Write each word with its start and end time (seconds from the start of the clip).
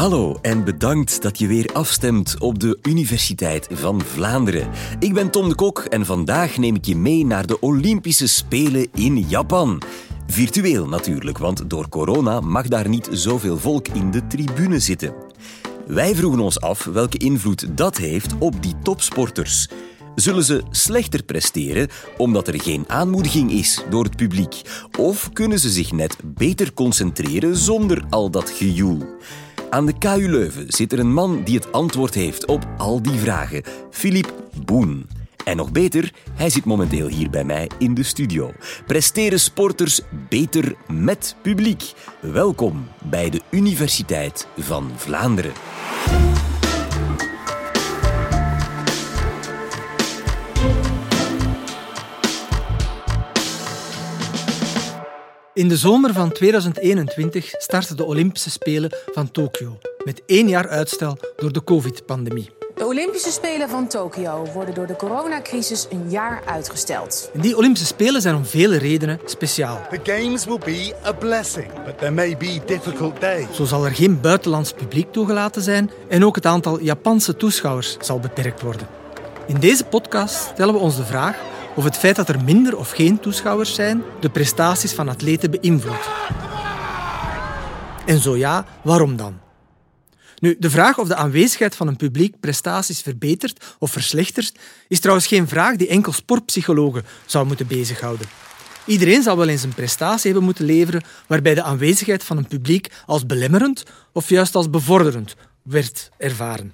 Hallo 0.00 0.38
en 0.42 0.64
bedankt 0.64 1.22
dat 1.22 1.38
je 1.38 1.46
weer 1.46 1.70
afstemt 1.72 2.38
op 2.38 2.58
de 2.58 2.78
Universiteit 2.82 3.68
van 3.70 4.00
Vlaanderen. 4.00 4.68
Ik 4.98 5.14
ben 5.14 5.30
Tom 5.30 5.48
de 5.48 5.54
Kok 5.54 5.78
en 5.78 6.06
vandaag 6.06 6.56
neem 6.56 6.74
ik 6.74 6.84
je 6.84 6.96
mee 6.96 7.26
naar 7.26 7.46
de 7.46 7.60
Olympische 7.60 8.28
Spelen 8.28 8.88
in 8.94 9.18
Japan. 9.28 9.82
Virtueel 10.26 10.88
natuurlijk, 10.88 11.38
want 11.38 11.70
door 11.70 11.88
corona 11.88 12.40
mag 12.40 12.68
daar 12.68 12.88
niet 12.88 13.08
zoveel 13.12 13.58
volk 13.58 13.88
in 13.88 14.10
de 14.10 14.26
tribune 14.26 14.78
zitten. 14.78 15.14
Wij 15.86 16.14
vroegen 16.14 16.40
ons 16.40 16.60
af 16.60 16.84
welke 16.84 17.18
invloed 17.18 17.76
dat 17.76 17.96
heeft 17.96 18.34
op 18.38 18.62
die 18.62 18.74
topsporters. 18.82 19.68
Zullen 20.14 20.44
ze 20.44 20.62
slechter 20.70 21.22
presteren 21.22 21.88
omdat 22.16 22.48
er 22.48 22.60
geen 22.60 22.84
aanmoediging 22.86 23.50
is 23.50 23.84
door 23.90 24.04
het 24.04 24.16
publiek? 24.16 24.62
Of 24.98 25.32
kunnen 25.32 25.58
ze 25.58 25.70
zich 25.70 25.92
net 25.92 26.16
beter 26.24 26.72
concentreren 26.72 27.56
zonder 27.56 28.04
al 28.10 28.30
dat 28.30 28.50
gejoel? 28.50 29.02
Aan 29.70 29.86
de 29.86 29.98
KU 29.98 30.28
Leuven 30.28 30.64
zit 30.68 30.92
er 30.92 30.98
een 30.98 31.12
man 31.12 31.42
die 31.44 31.56
het 31.56 31.72
antwoord 31.72 32.14
heeft 32.14 32.46
op 32.46 32.66
al 32.76 33.02
die 33.02 33.18
vragen. 33.18 33.62
Philippe 33.90 34.32
Boen. 34.64 35.08
En 35.44 35.56
nog 35.56 35.72
beter, 35.72 36.12
hij 36.32 36.50
zit 36.50 36.64
momenteel 36.64 37.06
hier 37.06 37.30
bij 37.30 37.44
mij 37.44 37.70
in 37.78 37.94
de 37.94 38.02
studio. 38.02 38.52
Presteren 38.86 39.40
sporters 39.40 40.00
beter 40.28 40.74
met 40.88 41.36
publiek? 41.42 41.92
Welkom 42.20 42.88
bij 43.02 43.30
de 43.30 43.40
Universiteit 43.50 44.46
van 44.56 44.90
Vlaanderen. 44.96 45.52
In 55.60 55.68
de 55.68 55.76
zomer 55.76 56.12
van 56.12 56.32
2021 56.32 57.54
starten 57.58 57.96
de 57.96 58.04
Olympische 58.04 58.50
Spelen 58.50 58.90
van 59.12 59.30
Tokio, 59.30 59.78
met 60.04 60.22
één 60.26 60.48
jaar 60.48 60.68
uitstel 60.68 61.18
door 61.36 61.52
de 61.52 61.64
COVID-pandemie. 61.64 62.50
De 62.74 62.86
Olympische 62.86 63.30
Spelen 63.30 63.68
van 63.68 63.88
Tokio 63.88 64.46
worden 64.54 64.74
door 64.74 64.86
de 64.86 64.96
coronacrisis 64.96 65.86
een 65.90 66.10
jaar 66.10 66.42
uitgesteld. 66.46 67.30
En 67.34 67.40
die 67.40 67.56
Olympische 67.56 67.86
Spelen 67.86 68.20
zijn 68.20 68.34
om 68.34 68.44
vele 68.44 68.76
redenen 68.76 69.20
speciaal. 69.24 69.80
The 69.90 70.12
games 70.12 70.44
will 70.44 70.60
be 70.64 70.94
a 71.06 71.12
blessing, 71.12 71.84
but 71.84 71.98
there 71.98 72.12
may 72.12 72.36
be 72.36 72.60
difficult 72.66 73.20
days. 73.20 73.46
Zo 73.52 73.64
zal 73.64 73.84
er 73.84 73.94
geen 73.94 74.20
buitenlands 74.20 74.72
publiek 74.72 75.12
toegelaten 75.12 75.62
zijn 75.62 75.90
en 76.08 76.24
ook 76.24 76.34
het 76.34 76.46
aantal 76.46 76.80
Japanse 76.80 77.36
toeschouwers 77.36 77.96
zal 78.00 78.20
beperkt 78.20 78.60
worden. 78.60 78.86
In 79.46 79.60
deze 79.60 79.84
podcast 79.84 80.34
stellen 80.34 80.74
we 80.74 80.80
ons 80.80 80.96
de 80.96 81.04
vraag 81.04 81.36
of 81.74 81.84
het 81.84 81.96
feit 81.96 82.16
dat 82.16 82.28
er 82.28 82.44
minder 82.44 82.76
of 82.76 82.90
geen 82.90 83.20
toeschouwers 83.20 83.74
zijn 83.74 84.02
de 84.20 84.30
prestaties 84.30 84.92
van 84.92 85.08
atleten 85.08 85.50
beïnvloedt. 85.50 86.08
En 88.06 88.18
zo 88.18 88.36
ja, 88.36 88.66
waarom 88.82 89.16
dan? 89.16 89.38
Nu, 90.40 90.56
de 90.58 90.70
vraag 90.70 90.98
of 90.98 91.08
de 91.08 91.14
aanwezigheid 91.14 91.76
van 91.76 91.88
een 91.88 91.96
publiek 91.96 92.40
prestaties 92.40 93.00
verbetert 93.00 93.64
of 93.78 93.90
verslechtert, 93.90 94.58
is 94.88 95.00
trouwens 95.00 95.26
geen 95.26 95.48
vraag 95.48 95.76
die 95.76 95.88
enkel 95.88 96.12
sportpsychologen 96.12 97.04
zou 97.26 97.46
moeten 97.46 97.66
bezighouden. 97.66 98.26
Iedereen 98.84 99.22
zal 99.22 99.36
wel 99.36 99.48
eens 99.48 99.62
een 99.62 99.74
prestatie 99.74 100.24
hebben 100.24 100.44
moeten 100.44 100.64
leveren 100.64 101.02
waarbij 101.26 101.54
de 101.54 101.62
aanwezigheid 101.62 102.24
van 102.24 102.36
een 102.36 102.46
publiek 102.46 102.90
als 103.06 103.26
belemmerend 103.26 103.82
of 104.12 104.28
juist 104.28 104.54
als 104.54 104.70
bevorderend 104.70 105.34
werd 105.62 106.10
ervaren. 106.18 106.72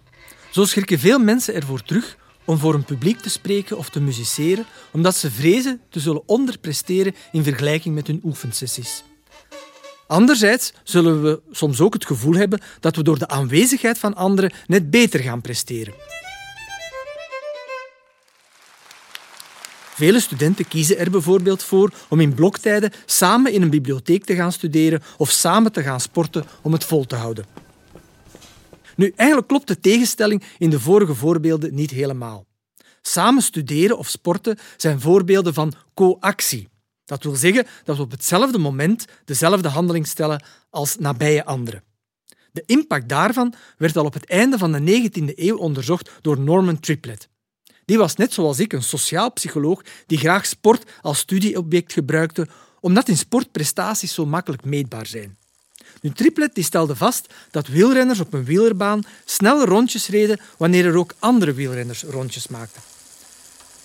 Zo 0.50 0.64
schrikken 0.64 0.98
veel 0.98 1.18
mensen 1.18 1.54
ervoor 1.54 1.82
terug 1.82 2.16
om 2.46 2.58
voor 2.58 2.74
een 2.74 2.84
publiek 2.84 3.20
te 3.20 3.30
spreken 3.30 3.78
of 3.78 3.88
te 3.88 4.00
musiceren, 4.00 4.66
omdat 4.90 5.16
ze 5.16 5.30
vrezen 5.30 5.80
te 5.90 6.00
zullen 6.00 6.22
onderpresteren 6.26 7.14
in 7.32 7.42
vergelijking 7.42 7.94
met 7.94 8.06
hun 8.06 8.20
oefensessies. 8.24 9.04
Anderzijds 10.06 10.72
zullen 10.82 11.22
we 11.22 11.40
soms 11.50 11.80
ook 11.80 11.94
het 11.94 12.06
gevoel 12.06 12.34
hebben 12.34 12.60
dat 12.80 12.96
we 12.96 13.02
door 13.02 13.18
de 13.18 13.28
aanwezigheid 13.28 13.98
van 13.98 14.14
anderen 14.14 14.52
net 14.66 14.90
beter 14.90 15.20
gaan 15.20 15.40
presteren. 15.40 15.94
Vele 19.94 20.20
studenten 20.20 20.68
kiezen 20.68 20.98
er 20.98 21.10
bijvoorbeeld 21.10 21.62
voor 21.62 21.92
om 22.08 22.20
in 22.20 22.34
bloktijden 22.34 22.92
samen 23.06 23.52
in 23.52 23.62
een 23.62 23.70
bibliotheek 23.70 24.24
te 24.24 24.34
gaan 24.34 24.52
studeren 24.52 25.02
of 25.16 25.30
samen 25.30 25.72
te 25.72 25.82
gaan 25.82 26.00
sporten 26.00 26.44
om 26.62 26.72
het 26.72 26.84
vol 26.84 27.04
te 27.04 27.16
houden. 27.16 27.65
Nu, 28.96 29.12
eigenlijk 29.16 29.48
klopt 29.48 29.68
de 29.68 29.80
tegenstelling 29.80 30.42
in 30.58 30.70
de 30.70 30.80
vorige 30.80 31.14
voorbeelden 31.14 31.74
niet 31.74 31.90
helemaal. 31.90 32.46
Samen 33.02 33.42
studeren 33.42 33.98
of 33.98 34.08
sporten 34.08 34.58
zijn 34.76 35.00
voorbeelden 35.00 35.54
van 35.54 35.74
coactie. 35.94 36.68
Dat 37.04 37.22
wil 37.22 37.36
zeggen 37.36 37.66
dat 37.84 37.96
we 37.96 38.02
op 38.02 38.10
hetzelfde 38.10 38.58
moment 38.58 39.04
dezelfde 39.24 39.68
handeling 39.68 40.06
stellen 40.06 40.44
als 40.70 40.96
nabije 40.98 41.44
anderen. 41.44 41.82
De 42.52 42.62
impact 42.66 43.08
daarvan 43.08 43.54
werd 43.76 43.96
al 43.96 44.04
op 44.04 44.14
het 44.14 44.28
einde 44.28 44.58
van 44.58 44.72
de 44.72 45.08
19e 45.10 45.34
eeuw 45.34 45.56
onderzocht 45.56 46.10
door 46.20 46.40
Norman 46.40 46.80
Triplett. 46.80 47.28
Die 47.84 47.98
was 47.98 48.16
net 48.16 48.32
zoals 48.32 48.58
ik 48.58 48.72
een 48.72 48.82
sociaal 48.82 49.32
psycholoog 49.32 49.82
die 50.06 50.18
graag 50.18 50.46
sport 50.46 50.90
als 51.00 51.18
studieobject 51.18 51.92
gebruikte, 51.92 52.48
omdat 52.80 53.08
in 53.08 53.16
sport 53.16 53.52
prestaties 53.52 54.14
zo 54.14 54.26
makkelijk 54.26 54.64
meetbaar 54.64 55.06
zijn. 55.06 55.38
Nu, 56.06 56.12
Triplet 56.12 56.54
die 56.54 56.64
stelde 56.64 56.96
vast 56.96 57.26
dat 57.50 57.66
wielrenners 57.66 58.20
op 58.20 58.32
een 58.32 58.44
wielerbaan 58.44 59.02
sneller 59.24 59.68
rondjes 59.68 60.08
reden 60.08 60.40
wanneer 60.58 60.86
er 60.86 60.96
ook 60.96 61.14
andere 61.18 61.52
wielrenners 61.52 62.02
rondjes 62.02 62.48
maakten. 62.48 62.82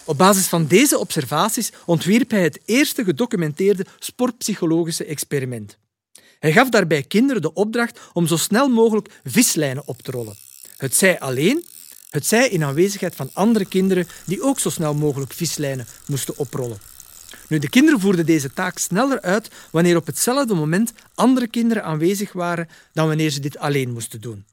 Op 0.04 0.18
basis 0.18 0.48
van 0.48 0.68
deze 0.68 0.98
observaties 0.98 1.72
ontwierp 1.86 2.32
hij 2.32 2.44
het 2.44 2.60
eerste 2.66 3.04
gedocumenteerde 3.04 3.86
sportpsychologische 4.00 5.06
experiment. 5.06 5.78
Hij 6.40 6.52
gaf 6.52 6.70
daarbij 6.70 7.04
kinderen 7.04 7.42
de 7.42 7.54
opdracht 7.54 8.00
om 8.14 8.28
zo 8.28 8.38
snel 8.38 8.70
mogelijk 8.70 9.10
vislijnen 9.24 9.88
op 9.88 10.02
te 10.02 10.12
rollen. 10.12 10.36
Het 10.78 10.96
zij 10.96 11.20
alleen, 11.20 11.66
het 12.10 12.26
zij 12.26 12.50
in 12.50 12.64
aanwezigheid 12.64 13.16
van 13.16 13.30
andere 13.34 13.66
kinderen 13.66 14.08
die 14.26 14.42
ook 14.42 14.60
zo 14.60 14.70
snel 14.70 14.94
mogelijk 14.94 15.34
vislijnen 15.34 15.88
moesten 16.08 16.38
oprollen. 16.38 16.91
Nu, 17.52 17.60
de 17.60 17.70
kinderen 17.70 18.00
voerden 18.00 18.26
deze 18.26 18.54
taak 18.54 18.78
sneller 18.78 19.22
uit 19.22 19.52
wanneer 19.72 19.96
op 19.96 20.06
hetzelfde 20.06 20.54
moment 20.54 20.94
andere 21.16 21.48
kinderen 21.48 21.84
aanwezig 21.84 22.34
waren 22.34 22.68
dan 22.94 23.08
wanneer 23.08 23.30
ze 23.30 23.40
dit 23.40 23.58
alleen 23.58 23.92
moesten 23.92 24.22
doen. 24.22 24.46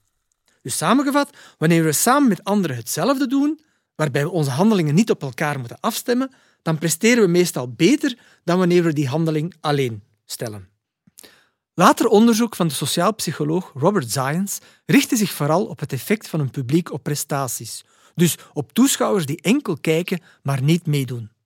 Dus 0.62 0.76
samengevat, 0.76 1.36
wanneer 1.58 1.84
we 1.84 1.92
samen 1.92 2.28
met 2.28 2.44
anderen 2.44 2.76
hetzelfde 2.76 3.26
doen, 3.26 3.60
waarbij 3.94 4.22
we 4.22 4.30
onze 4.30 4.50
handelingen 4.50 4.94
niet 4.94 5.10
op 5.10 5.22
elkaar 5.22 5.58
moeten 5.58 5.80
afstemmen, 5.80 6.30
dan 6.62 6.78
presteren 6.78 7.22
we 7.22 7.28
meestal 7.28 7.72
beter 7.72 8.18
dan 8.44 8.58
wanneer 8.58 8.82
we 8.82 8.92
die 8.92 9.08
handeling 9.08 9.54
alleen 9.60 10.02
stellen. 10.24 10.68
Later 11.74 12.06
onderzoek 12.06 12.56
van 12.56 12.68
de 12.68 12.74
sociaal 12.74 13.14
psycholoog 13.14 13.72
Robert 13.74 14.10
Zions 14.10 14.58
richtte 14.86 15.16
zich 15.16 15.30
vooral 15.30 15.66
op 15.66 15.80
het 15.80 15.92
effect 15.92 16.28
van 16.28 16.40
een 16.40 16.50
publiek 16.50 16.92
op 16.92 17.02
prestaties, 17.02 17.84
dus 18.14 18.38
op 18.52 18.72
toeschouwers 18.72 19.26
die 19.26 19.40
enkel 19.40 19.76
kijken, 19.80 20.20
maar 20.42 20.62
niet 20.62 20.86
meedoen. 20.86 21.36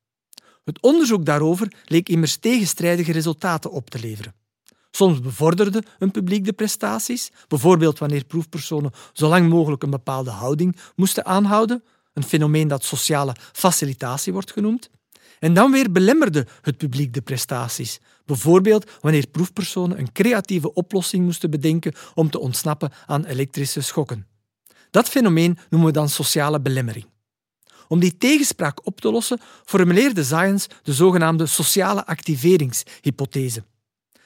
Het 0.65 0.81
onderzoek 0.81 1.25
daarover 1.25 1.73
leek 1.85 2.09
immers 2.09 2.37
tegenstrijdige 2.37 3.13
resultaten 3.13 3.71
op 3.71 3.91
te 3.91 3.99
leveren. 3.99 4.35
Soms 4.91 5.21
bevorderde 5.21 5.83
een 5.99 6.11
publiek 6.11 6.45
de 6.45 6.53
prestaties, 6.53 7.31
bijvoorbeeld 7.49 7.99
wanneer 7.99 8.25
proefpersonen 8.25 8.93
zo 9.13 9.29
lang 9.29 9.49
mogelijk 9.49 9.83
een 9.83 9.91
bepaalde 9.91 10.31
houding 10.31 10.77
moesten 10.97 11.25
aanhouden, 11.25 11.85
een 12.13 12.23
fenomeen 12.23 12.69
dat 12.69 12.85
sociale 12.85 13.35
facilitatie 13.53 14.33
wordt 14.33 14.53
genoemd. 14.53 14.91
En 15.39 15.55
dan 15.55 15.71
weer 15.71 15.93
belemmerde 15.93 16.47
het 16.61 16.77
publiek 16.77 17.15
de 17.15 17.23
prestaties, 17.23 18.01
bijvoorbeeld 18.25 18.91
wanneer 19.01 19.27
proefpersonen 19.27 19.99
een 19.99 20.13
creatieve 20.13 20.75
oplossing 20.75 21.25
moesten 21.25 21.51
bedenken 21.51 21.95
om 22.15 22.31
te 22.31 22.39
ontsnappen 22.39 22.93
aan 23.07 23.25
elektrische 23.25 23.81
schokken. 23.81 24.27
Dat 24.91 25.09
fenomeen 25.09 25.59
noemen 25.71 25.89
we 25.89 25.95
dan 25.95 26.09
sociale 26.09 26.61
belemmering. 26.61 27.07
Om 27.93 28.01
die 28.01 28.19
tegenspraak 28.19 28.87
op 28.87 29.01
te 29.01 29.11
lossen, 29.11 29.41
formuleerde 29.65 30.25
Science 30.25 30.69
de 30.83 30.93
zogenaamde 30.93 31.47
sociale 31.47 32.07
activeringshypothese. 32.07 33.65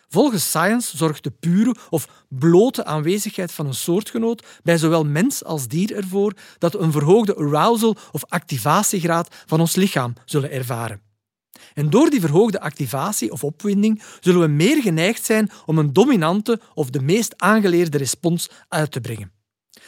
Volgens 0.09 0.45
Science 0.49 0.97
zorgt 0.97 1.25
de 1.25 1.31
pure 1.31 1.77
of 1.91 2.09
blote 2.29 2.85
aanwezigheid 2.85 3.53
van 3.53 3.67
een 3.67 3.75
soortgenoot 3.75 4.47
bij 4.63 4.79
zowel 4.79 5.05
mens 5.05 5.45
als 5.45 5.69
dier 5.69 5.97
ervoor 5.97 6.33
dat 6.59 6.73
we 6.73 6.79
een 6.79 6.93
verhoogde 6.93 7.37
arousal 7.37 7.97
of 8.13 8.25
activatiegraad 8.29 9.35
van 9.47 9.61
ons 9.61 9.77
lichaam 9.77 10.13
zullen 10.25 10.51
ervaren. 10.51 11.01
En 11.75 11.91
door 11.91 12.11
die 12.11 12.21
verhoogde 12.21 12.61
activatie 12.61 13.33
of 13.33 13.45
opwinding 13.45 14.03
zullen 14.21 14.41
we 14.41 14.47
meer 14.47 14.83
geneigd 14.83 15.25
zijn 15.25 15.51
om 15.65 15.79
een 15.79 15.93
dominante 15.93 16.61
of 16.75 16.91
de 16.91 17.01
meest 17.01 17.35
aangeleerde 17.37 17.99
respons 17.99 18.51
uit 18.69 18.93
te 18.93 19.01
brengen. 19.01 19.36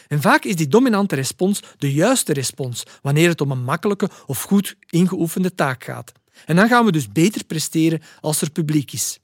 En 0.09 0.21
vaak 0.21 0.45
is 0.45 0.57
die 0.57 0.69
dominante 0.69 1.15
respons 1.15 1.63
de 1.79 1.93
juiste 1.93 2.33
respons 2.33 2.83
wanneer 3.03 3.29
het 3.29 3.41
om 3.41 3.51
een 3.51 3.65
makkelijke 3.65 4.11
of 4.27 4.43
goed 4.43 4.77
ingeoefende 4.87 5.55
taak 5.55 5.85
gaat. 5.85 6.13
En 6.47 6.57
dan 6.57 6.69
gaan 6.69 6.85
we 6.85 6.93
dus 6.93 7.13
beter 7.13 7.45
presteren 7.45 8.03
als 8.21 8.41
er 8.41 8.51
publiek 8.51 8.93
is. 8.93 9.19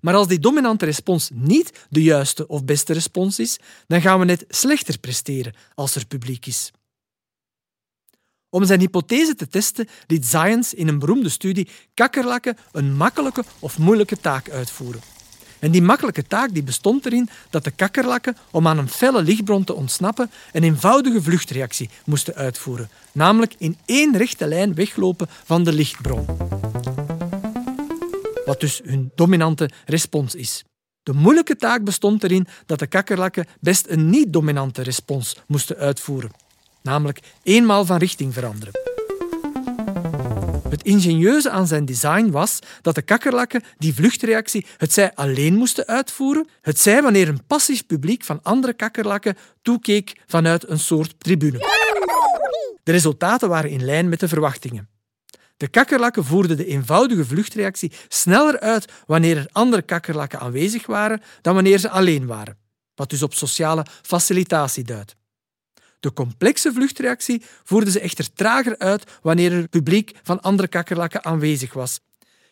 Maar 0.00 0.14
als 0.14 0.28
die 0.28 0.38
dominante 0.38 0.84
respons 0.84 1.30
niet 1.34 1.86
de 1.90 2.02
juiste 2.02 2.46
of 2.46 2.64
beste 2.64 2.92
respons 2.92 3.38
is, 3.38 3.58
dan 3.86 4.00
gaan 4.00 4.18
we 4.18 4.24
net 4.24 4.44
slechter 4.48 4.98
presteren 4.98 5.54
als 5.74 5.94
er 5.94 6.06
publiek 6.06 6.46
is. 6.46 6.70
Om 8.48 8.64
zijn 8.64 8.80
hypothese 8.80 9.34
te 9.34 9.48
testen, 9.48 9.88
liet 10.06 10.26
Science 10.26 10.76
in 10.76 10.88
een 10.88 10.98
beroemde 10.98 11.28
studie 11.28 11.68
kakkerlakken 11.94 12.56
een 12.72 12.96
makkelijke 12.96 13.44
of 13.58 13.78
moeilijke 13.78 14.20
taak 14.20 14.50
uitvoeren. 14.50 15.11
En 15.62 15.70
die 15.70 15.82
makkelijke 15.82 16.26
taak 16.26 16.54
die 16.54 16.62
bestond 16.62 17.06
erin 17.06 17.28
dat 17.50 17.64
de 17.64 17.70
kakkerlakken, 17.70 18.36
om 18.50 18.66
aan 18.66 18.78
een 18.78 18.88
felle 18.88 19.22
lichtbron 19.22 19.64
te 19.64 19.74
ontsnappen, 19.74 20.30
een 20.52 20.62
eenvoudige 20.62 21.22
vluchtreactie 21.22 21.90
moesten 22.04 22.34
uitvoeren, 22.34 22.90
namelijk 23.12 23.54
in 23.58 23.76
één 23.84 24.16
rechte 24.16 24.46
lijn 24.46 24.74
weglopen 24.74 25.28
van 25.44 25.64
de 25.64 25.72
lichtbron. 25.72 26.26
Wat 28.44 28.60
dus 28.60 28.80
hun 28.84 29.10
dominante 29.14 29.70
respons 29.86 30.34
is. 30.34 30.64
De 31.02 31.12
moeilijke 31.12 31.56
taak 31.56 31.84
bestond 31.84 32.24
erin 32.24 32.46
dat 32.66 32.78
de 32.78 32.86
kakkerlakken 32.86 33.46
best 33.60 33.86
een 33.88 34.10
niet-dominante 34.10 34.82
respons 34.82 35.36
moesten 35.46 35.76
uitvoeren, 35.76 36.30
namelijk 36.82 37.20
eenmaal 37.42 37.84
van 37.84 37.96
richting 37.96 38.34
veranderen. 38.34 38.91
Het 40.72 40.82
ingenieuze 40.82 41.50
aan 41.50 41.66
zijn 41.66 41.84
design 41.84 42.30
was 42.30 42.58
dat 42.82 42.94
de 42.94 43.02
kakkerlakken 43.02 43.62
die 43.78 43.94
vluchtreactie 43.94 44.66
het 44.76 44.92
zij 44.92 45.14
alleen 45.14 45.54
moesten 45.54 45.86
uitvoeren, 45.86 46.48
het 46.60 46.84
wanneer 46.84 47.28
een 47.28 47.46
passief 47.46 47.86
publiek 47.86 48.24
van 48.24 48.42
andere 48.42 48.72
kakkerlakken 48.72 49.36
toekeek 49.62 50.20
vanuit 50.26 50.68
een 50.68 50.78
soort 50.78 51.14
tribune. 51.18 51.58
De 52.82 52.92
resultaten 52.92 53.48
waren 53.48 53.70
in 53.70 53.84
lijn 53.84 54.08
met 54.08 54.20
de 54.20 54.28
verwachtingen. 54.28 54.88
De 55.56 55.68
kakkerlakken 55.68 56.24
voerden 56.24 56.56
de 56.56 56.66
eenvoudige 56.66 57.24
vluchtreactie 57.24 57.92
sneller 58.08 58.60
uit 58.60 58.92
wanneer 59.06 59.36
er 59.36 59.48
andere 59.52 59.82
kakkerlakken 59.82 60.40
aanwezig 60.40 60.86
waren 60.86 61.22
dan 61.40 61.54
wanneer 61.54 61.78
ze 61.78 61.90
alleen 61.90 62.26
waren, 62.26 62.56
wat 62.94 63.10
dus 63.10 63.22
op 63.22 63.34
sociale 63.34 63.86
facilitatie 64.02 64.84
duidt. 64.84 65.16
De 66.02 66.12
complexe 66.12 66.72
vluchtreactie 66.72 67.42
voerden 67.64 67.92
ze 67.92 68.00
echter 68.00 68.32
trager 68.32 68.78
uit 68.78 69.18
wanneer 69.22 69.52
er 69.52 69.68
publiek 69.68 70.12
van 70.22 70.40
andere 70.40 70.68
kakkerlakken 70.68 71.24
aanwezig 71.24 71.72
was. 71.72 72.00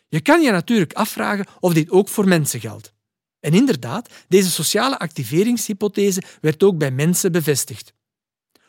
Je 0.07 0.21
kan 0.21 0.41
je 0.41 0.51
natuurlijk 0.51 0.93
afvragen 0.93 1.45
of 1.59 1.73
dit 1.73 1.89
ook 1.89 2.09
voor 2.09 2.27
mensen 2.27 2.59
geldt. 2.59 2.93
En 3.39 3.53
inderdaad, 3.53 4.09
deze 4.27 4.51
sociale 4.51 4.99
activeringshypothese 4.99 6.21
werd 6.41 6.63
ook 6.63 6.77
bij 6.77 6.91
mensen 6.91 7.31
bevestigd. 7.31 7.93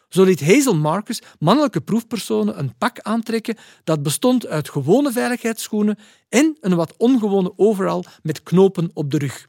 Zo 0.08 0.22
liet 0.22 0.40
Hazel 0.40 0.76
Marcus 0.76 1.22
mannelijke 1.38 1.80
proefpersonen 1.80 2.58
een 2.58 2.76
pak 2.78 3.00
aantrekken 3.00 3.56
dat 3.84 4.02
bestond 4.02 4.46
uit 4.46 4.70
gewone 4.70 5.12
veiligheidsschoenen 5.12 5.98
en 6.28 6.56
een 6.60 6.74
wat 6.74 6.94
ongewone 6.96 7.52
overal 7.56 8.04
met 8.22 8.42
knopen 8.42 8.90
op 8.94 9.10
de 9.10 9.18
rug. 9.18 9.48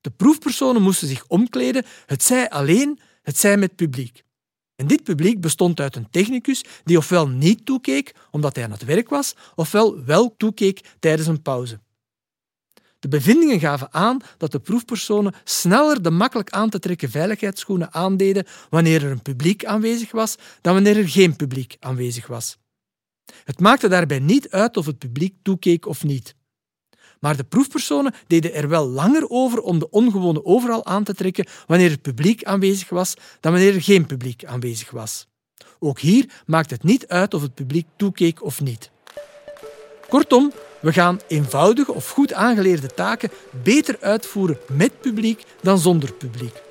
De 0.00 0.10
proefpersonen 0.10 0.82
moesten 0.82 1.08
zich 1.08 1.26
omkleden, 1.26 1.84
het 2.06 2.22
zij 2.22 2.50
alleen, 2.50 3.00
het 3.22 3.38
zij 3.38 3.56
met 3.56 3.76
publiek. 3.76 4.22
En 4.82 4.88
dit 4.88 5.02
publiek 5.02 5.40
bestond 5.40 5.80
uit 5.80 5.96
een 5.96 6.10
technicus 6.10 6.64
die 6.84 6.96
ofwel 6.96 7.28
niet 7.28 7.66
toekeek 7.66 8.14
omdat 8.30 8.54
hij 8.54 8.64
aan 8.64 8.70
het 8.70 8.84
werk 8.84 9.08
was, 9.08 9.34
ofwel 9.54 10.04
wel 10.04 10.34
toekeek 10.36 10.80
tijdens 10.98 11.28
een 11.28 11.42
pauze. 11.42 11.80
De 12.98 13.08
bevindingen 13.08 13.60
gaven 13.60 13.92
aan 13.92 14.20
dat 14.38 14.52
de 14.52 14.60
proefpersonen 14.60 15.34
sneller 15.44 16.02
de 16.02 16.10
makkelijk 16.10 16.50
aan 16.50 16.70
te 16.70 16.78
trekken 16.78 17.10
veiligheidsschoenen 17.10 17.92
aandeden 17.92 18.46
wanneer 18.70 19.04
er 19.04 19.10
een 19.10 19.22
publiek 19.22 19.64
aanwezig 19.64 20.10
was 20.10 20.36
dan 20.60 20.74
wanneer 20.74 20.96
er 20.96 21.08
geen 21.08 21.36
publiek 21.36 21.76
aanwezig 21.78 22.26
was. 22.26 22.58
Het 23.44 23.60
maakte 23.60 23.88
daarbij 23.88 24.18
niet 24.18 24.50
uit 24.50 24.76
of 24.76 24.86
het 24.86 24.98
publiek 24.98 25.34
toekeek 25.42 25.86
of 25.86 26.04
niet. 26.04 26.34
Maar 27.22 27.36
de 27.36 27.44
proefpersonen 27.44 28.14
deden 28.26 28.54
er 28.54 28.68
wel 28.68 28.88
langer 28.88 29.28
over 29.28 29.60
om 29.60 29.78
de 29.78 29.90
ongewone 29.90 30.44
overal 30.44 30.86
aan 30.86 31.04
te 31.04 31.14
trekken 31.14 31.46
wanneer 31.66 31.90
het 31.90 32.02
publiek 32.02 32.44
aanwezig 32.44 32.88
was 32.88 33.14
dan 33.40 33.52
wanneer 33.52 33.74
er 33.74 33.82
geen 33.82 34.06
publiek 34.06 34.44
aanwezig 34.44 34.90
was. 34.90 35.26
Ook 35.78 36.00
hier 36.00 36.42
maakt 36.46 36.70
het 36.70 36.82
niet 36.82 37.08
uit 37.08 37.34
of 37.34 37.42
het 37.42 37.54
publiek 37.54 37.86
toekeek 37.96 38.42
of 38.42 38.60
niet. 38.60 38.90
Kortom, 40.08 40.52
we 40.80 40.92
gaan 40.92 41.20
eenvoudige 41.28 41.92
of 41.92 42.10
goed 42.10 42.32
aangeleerde 42.32 42.86
taken 42.86 43.30
beter 43.62 43.96
uitvoeren 44.00 44.58
met 44.72 45.00
publiek 45.00 45.44
dan 45.60 45.78
zonder 45.78 46.12
publiek. 46.12 46.62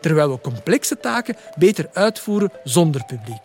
Terwijl 0.00 0.30
we 0.30 0.40
complexe 0.40 1.00
taken 1.00 1.36
beter 1.58 1.88
uitvoeren 1.92 2.52
zonder 2.64 3.04
publiek. 3.04 3.42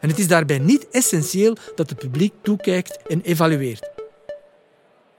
En 0.00 0.08
het 0.08 0.18
is 0.18 0.28
daarbij 0.28 0.58
niet 0.58 0.88
essentieel 0.90 1.56
dat 1.74 1.90
het 1.90 1.98
publiek 1.98 2.32
toekijkt 2.42 2.98
en 3.06 3.20
evalueert. 3.20 3.97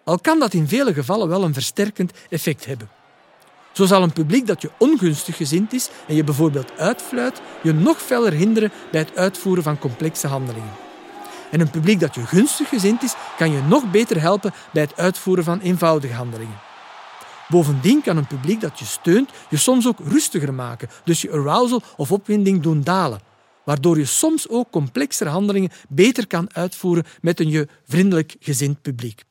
Al 0.10 0.20
kan 0.20 0.40
dat 0.40 0.54
in 0.54 0.68
vele 0.68 0.94
gevallen 0.94 1.28
wel 1.28 1.44
een 1.44 1.54
versterkend 1.54 2.12
effect 2.30 2.66
hebben. 2.66 2.90
Zo 3.72 3.86
zal 3.86 4.04
een 4.04 4.14
publiek 4.14 4.48
dat 4.48 4.62
je 4.62 4.72
ongunstig 4.78 5.38
gezind 5.38 5.74
is 5.74 5.90
en 6.08 6.16
je 6.16 6.24
bijvoorbeeld 6.24 6.78
uitfluit, 6.78 7.42
je 7.64 7.74
nog 7.74 8.02
feller 8.02 8.34
hinderen 8.34 8.72
bij 8.92 9.00
het 9.00 9.16
uitvoeren 9.16 9.64
van 9.64 9.80
complexe 9.80 10.28
handelingen. 10.28 10.72
En 11.52 11.60
een 11.60 11.70
publiek 11.70 12.00
dat 12.00 12.16
je 12.16 12.26
gunstig 12.26 12.70
gezind 12.70 13.04
is, 13.04 13.14
kan 13.38 13.52
je 13.52 13.62
nog 13.62 13.92
beter 13.92 14.22
helpen 14.22 14.54
bij 14.74 14.82
het 14.82 14.98
uitvoeren 14.98 15.44
van 15.44 15.60
eenvoudige 15.60 16.14
handelingen. 16.14 16.60
Bovendien 17.48 18.02
kan 18.02 18.18
een 18.18 18.28
publiek 18.28 18.62
dat 18.62 18.80
je 18.80 18.86
steunt 18.86 19.30
je 19.50 19.58
soms 19.58 19.88
ook 19.88 20.00
rustiger 20.00 20.54
maken, 20.54 20.90
dus 21.04 21.22
je 21.22 21.32
arousal 21.32 21.82
of 21.98 22.12
opwinding 22.12 22.62
doen 22.62 22.84
dalen, 22.84 23.22
waardoor 23.66 23.98
je 23.98 24.06
soms 24.06 24.50
ook 24.50 24.72
complexere 24.72 25.30
handelingen 25.30 25.72
beter 25.90 26.28
kan 26.28 26.54
uitvoeren 26.54 27.06
met 27.22 27.40
een 27.40 27.50
je 27.50 27.68
vriendelijk 27.86 28.36
gezind 28.40 28.82
publiek. 28.82 29.28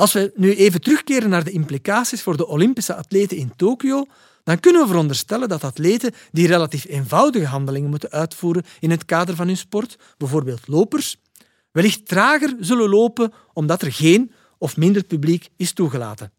Als 0.00 0.12
we 0.12 0.32
nu 0.34 0.54
even 0.54 0.80
terugkeren 0.80 1.30
naar 1.30 1.44
de 1.44 1.50
implicaties 1.50 2.22
voor 2.22 2.36
de 2.36 2.46
Olympische 2.46 2.94
atleten 2.94 3.36
in 3.36 3.52
Tokio, 3.56 4.06
dan 4.44 4.60
kunnen 4.60 4.82
we 4.82 4.88
veronderstellen 4.88 5.48
dat 5.48 5.64
atleten 5.64 6.12
die 6.30 6.46
relatief 6.46 6.86
eenvoudige 6.88 7.46
handelingen 7.46 7.90
moeten 7.90 8.10
uitvoeren 8.10 8.64
in 8.78 8.90
het 8.90 9.04
kader 9.04 9.36
van 9.36 9.46
hun 9.46 9.56
sport, 9.56 9.98
bijvoorbeeld 10.16 10.68
lopers, 10.68 11.16
wellicht 11.72 12.08
trager 12.08 12.56
zullen 12.60 12.88
lopen 12.88 13.32
omdat 13.52 13.82
er 13.82 13.92
geen 13.92 14.32
of 14.58 14.76
minder 14.76 15.04
publiek 15.04 15.48
is 15.56 15.72
toegelaten. 15.72 16.32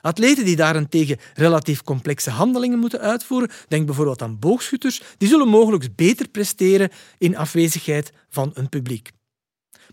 Atleten 0.00 0.44
die 0.44 0.56
daarentegen 0.56 1.18
relatief 1.34 1.82
complexe 1.82 2.30
handelingen 2.30 2.78
moeten 2.78 3.00
uitvoeren, 3.00 3.50
denk 3.68 3.86
bijvoorbeeld 3.86 4.22
aan 4.22 4.38
boogschutters, 4.38 5.02
die 5.18 5.28
zullen 5.28 5.48
mogelijk 5.48 5.96
beter 5.96 6.28
presteren 6.28 6.90
in 7.18 7.36
afwezigheid 7.36 8.12
van 8.28 8.50
een 8.54 8.68
publiek. 8.68 9.10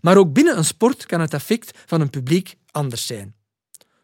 Maar 0.00 0.16
ook 0.16 0.32
binnen 0.32 0.56
een 0.56 0.64
sport 0.64 1.06
kan 1.06 1.20
het 1.20 1.34
effect 1.34 1.78
van 1.86 2.00
een 2.00 2.10
publiek 2.10 2.56
anders 2.70 3.06
zijn. 3.06 3.34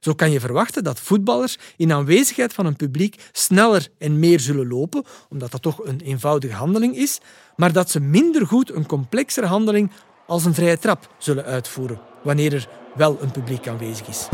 Zo 0.04 0.14
kan 0.14 0.30
je 0.30 0.40
verwachten 0.40 0.84
dat 0.84 1.00
voetballers 1.00 1.58
in 1.76 1.92
aanwezigheid 1.92 2.52
van 2.52 2.66
een 2.66 2.76
publiek 2.76 3.16
sneller 3.32 3.88
en 3.98 4.18
meer 4.18 4.40
zullen 4.40 4.68
lopen, 4.68 5.04
omdat 5.28 5.50
dat 5.50 5.62
toch 5.62 5.84
een 5.84 6.00
eenvoudige 6.00 6.54
handeling 6.54 6.96
is, 6.96 7.20
maar 7.56 7.72
dat 7.72 7.90
ze 7.90 8.00
minder 8.00 8.46
goed 8.46 8.72
een 8.72 8.86
complexere 8.86 9.46
handeling 9.46 9.90
als 10.26 10.44
een 10.44 10.54
vrije 10.54 10.78
trap 10.78 11.14
zullen 11.18 11.44
uitvoeren, 11.44 12.00
wanneer 12.22 12.54
er 12.54 12.68
wel 12.94 13.18
een 13.20 13.30
publiek 13.30 13.68
aanwezig 13.68 14.08
is. 14.08 14.28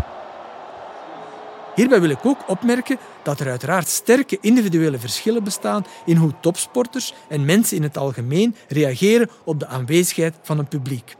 Hierbij 1.74 2.00
wil 2.00 2.10
ik 2.10 2.26
ook 2.26 2.48
opmerken 2.48 2.98
dat 3.22 3.40
er 3.40 3.48
uiteraard 3.48 3.88
sterke 3.88 4.38
individuele 4.40 4.98
verschillen 4.98 5.44
bestaan 5.44 5.86
in 6.04 6.16
hoe 6.16 6.32
topsporters 6.40 7.14
en 7.28 7.44
mensen 7.44 7.76
in 7.76 7.82
het 7.82 7.96
algemeen 7.96 8.56
reageren 8.68 9.30
op 9.44 9.60
de 9.60 9.66
aanwezigheid 9.66 10.34
van 10.42 10.58
een 10.58 10.68
publiek. 10.68 11.16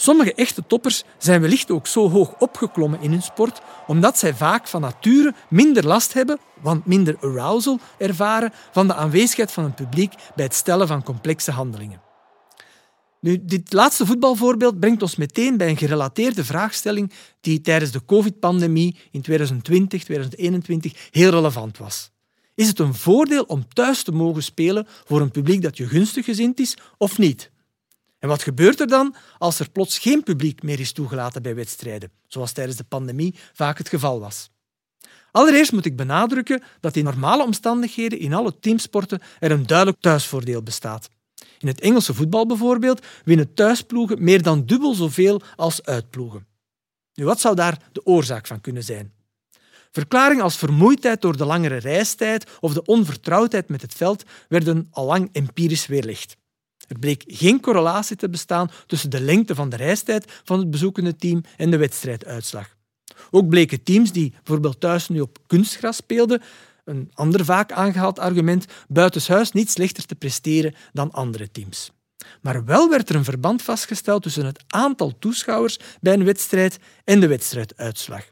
Sommige 0.00 0.34
echte 0.34 0.66
toppers 0.66 1.04
zijn 1.18 1.40
wellicht 1.40 1.70
ook 1.70 1.86
zo 1.86 2.10
hoog 2.10 2.34
opgeklommen 2.38 3.00
in 3.00 3.10
hun 3.10 3.22
sport 3.22 3.60
omdat 3.86 4.18
zij 4.18 4.34
vaak 4.34 4.68
van 4.68 4.80
nature 4.80 5.34
minder 5.48 5.86
last 5.86 6.12
hebben, 6.12 6.38
want 6.62 6.86
minder 6.86 7.16
arousal 7.20 7.78
ervaren 7.98 8.52
van 8.72 8.86
de 8.86 8.94
aanwezigheid 8.94 9.52
van 9.52 9.64
een 9.64 9.74
publiek 9.74 10.14
bij 10.34 10.44
het 10.44 10.54
stellen 10.54 10.86
van 10.86 11.02
complexe 11.02 11.50
handelingen. 11.50 12.00
Nu, 13.20 13.44
dit 13.44 13.72
laatste 13.72 14.06
voetbalvoorbeeld 14.06 14.80
brengt 14.80 15.02
ons 15.02 15.16
meteen 15.16 15.56
bij 15.56 15.68
een 15.68 15.76
gerelateerde 15.76 16.44
vraagstelling 16.44 17.12
die 17.40 17.60
tijdens 17.60 17.90
de 17.90 18.04
COVID-pandemie 18.04 18.96
in 19.10 19.22
2020, 19.22 20.04
2021 20.04 21.08
heel 21.10 21.30
relevant 21.30 21.78
was. 21.78 22.10
Is 22.54 22.68
het 22.68 22.78
een 22.78 22.94
voordeel 22.94 23.42
om 23.42 23.68
thuis 23.72 24.02
te 24.02 24.12
mogen 24.12 24.42
spelen 24.42 24.86
voor 25.04 25.20
een 25.20 25.30
publiek 25.30 25.62
dat 25.62 25.76
je 25.76 25.86
gunstig 25.86 26.24
gezind 26.24 26.60
is 26.60 26.76
of 26.98 27.18
niet? 27.18 27.49
En 28.20 28.28
wat 28.28 28.42
gebeurt 28.42 28.80
er 28.80 28.86
dan 28.86 29.14
als 29.38 29.60
er 29.60 29.70
plots 29.70 29.98
geen 29.98 30.22
publiek 30.22 30.62
meer 30.62 30.80
is 30.80 30.92
toegelaten 30.92 31.42
bij 31.42 31.54
wedstrijden, 31.54 32.10
zoals 32.26 32.52
tijdens 32.52 32.76
de 32.76 32.84
pandemie 32.84 33.34
vaak 33.52 33.78
het 33.78 33.88
geval 33.88 34.20
was? 34.20 34.50
Allereerst 35.30 35.72
moet 35.72 35.84
ik 35.84 35.96
benadrukken 35.96 36.62
dat 36.80 36.96
in 36.96 37.04
normale 37.04 37.44
omstandigheden 37.44 38.18
in 38.18 38.34
alle 38.34 38.58
teamsporten 38.58 39.20
er 39.38 39.50
een 39.50 39.66
duidelijk 39.66 40.00
thuisvoordeel 40.00 40.62
bestaat. 40.62 41.08
In 41.58 41.68
het 41.68 41.80
Engelse 41.80 42.14
voetbal 42.14 42.46
bijvoorbeeld 42.46 43.06
winnen 43.24 43.54
thuisploegen 43.54 44.24
meer 44.24 44.42
dan 44.42 44.66
dubbel 44.66 44.94
zoveel 44.94 45.40
als 45.56 45.84
uitploegen. 45.84 46.46
Nu, 47.14 47.24
wat 47.24 47.40
zou 47.40 47.54
daar 47.54 47.82
de 47.92 48.06
oorzaak 48.06 48.46
van 48.46 48.60
kunnen 48.60 48.84
zijn? 48.84 49.12
Verklaringen 49.90 50.44
als 50.44 50.56
vermoeidheid 50.56 51.20
door 51.20 51.36
de 51.36 51.44
langere 51.44 51.76
reistijd 51.76 52.50
of 52.60 52.72
de 52.72 52.84
onvertrouwdheid 52.84 53.68
met 53.68 53.82
het 53.82 53.94
veld 53.94 54.24
werden 54.48 54.88
al 54.90 55.06
lang 55.06 55.28
empirisch 55.32 55.86
weerlegd. 55.86 56.36
Er 56.90 56.98
bleek 56.98 57.24
geen 57.26 57.60
correlatie 57.60 58.16
te 58.16 58.28
bestaan 58.28 58.70
tussen 58.86 59.10
de 59.10 59.20
lengte 59.20 59.54
van 59.54 59.68
de 59.68 59.76
reistijd 59.76 60.40
van 60.44 60.58
het 60.58 60.70
bezoekende 60.70 61.16
team 61.16 61.42
en 61.56 61.70
de 61.70 61.76
wedstrijduitslag. 61.76 62.76
Ook 63.30 63.48
bleken 63.48 63.82
teams 63.82 64.12
die 64.12 64.30
bijvoorbeeld 64.30 64.80
thuis 64.80 65.08
nu 65.08 65.20
op 65.20 65.38
kunstgras 65.46 65.96
speelden, 65.96 66.42
een 66.84 67.10
ander 67.14 67.44
vaak 67.44 67.72
aangehaald 67.72 68.18
argument, 68.18 68.64
buitenshuis 68.88 69.52
niet 69.52 69.70
slechter 69.70 70.06
te 70.06 70.14
presteren 70.14 70.74
dan 70.92 71.10
andere 71.10 71.50
teams. 71.50 71.92
Maar 72.40 72.64
wel 72.64 72.88
werd 72.88 73.08
er 73.08 73.14
een 73.14 73.24
verband 73.24 73.62
vastgesteld 73.62 74.22
tussen 74.22 74.46
het 74.46 74.64
aantal 74.66 75.18
toeschouwers 75.18 75.78
bij 76.00 76.12
een 76.12 76.24
wedstrijd 76.24 76.78
en 77.04 77.20
de 77.20 77.26
wedstrijduitslag. 77.26 78.24